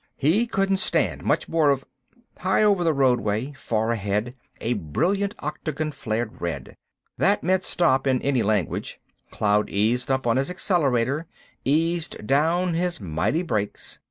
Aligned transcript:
He 0.17 0.47
couldn't 0.47 0.77
stand 0.77 1.23
much 1.23 1.47
more 1.47 1.69
of— 1.69 1.85
High 2.39 2.63
over 2.63 2.83
the 2.83 2.91
roadway, 2.91 3.53
far 3.53 3.91
ahead, 3.91 4.33
a 4.59 4.73
brilliant 4.73 5.35
octagon 5.37 5.91
flared 5.91 6.41
red. 6.41 6.75
That 7.19 7.43
meant 7.43 7.61
"STOP!" 7.61 8.07
in 8.07 8.19
any 8.23 8.41
language. 8.41 8.99
Cloud 9.29 9.69
eased 9.69 10.09
up 10.09 10.25
his 10.25 10.49
accelerator, 10.49 11.27
eased 11.63 12.25
down 12.25 12.73
his 12.73 12.99
mighty 12.99 13.43
brakes. 13.43 13.99